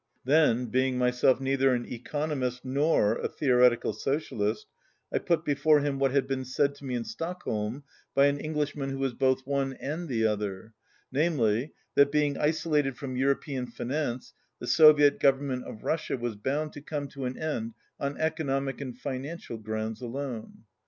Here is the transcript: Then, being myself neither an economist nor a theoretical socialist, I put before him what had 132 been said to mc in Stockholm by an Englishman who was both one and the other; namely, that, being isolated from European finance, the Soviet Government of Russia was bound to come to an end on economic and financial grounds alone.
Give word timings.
Then, 0.25 0.65
being 0.65 0.97
myself 0.97 1.39
neither 1.39 1.75
an 1.75 1.85
economist 1.85 2.65
nor 2.65 3.19
a 3.19 3.27
theoretical 3.27 3.93
socialist, 3.93 4.65
I 5.13 5.19
put 5.19 5.45
before 5.45 5.81
him 5.81 5.99
what 5.99 6.09
had 6.09 6.23
132 6.23 6.27
been 6.33 6.45
said 6.45 6.73
to 6.79 6.85
mc 6.85 6.95
in 6.95 7.03
Stockholm 7.03 7.83
by 8.15 8.25
an 8.25 8.39
Englishman 8.39 8.89
who 8.89 8.97
was 8.97 9.13
both 9.13 9.45
one 9.45 9.73
and 9.73 10.09
the 10.09 10.25
other; 10.25 10.73
namely, 11.11 11.73
that, 11.93 12.11
being 12.11 12.35
isolated 12.35 12.97
from 12.97 13.15
European 13.15 13.67
finance, 13.67 14.33
the 14.57 14.65
Soviet 14.65 15.19
Government 15.19 15.65
of 15.65 15.83
Russia 15.83 16.17
was 16.17 16.35
bound 16.35 16.73
to 16.73 16.81
come 16.81 17.07
to 17.09 17.25
an 17.25 17.37
end 17.37 17.75
on 17.99 18.17
economic 18.17 18.81
and 18.81 18.97
financial 18.97 19.57
grounds 19.57 20.01
alone. 20.01 20.63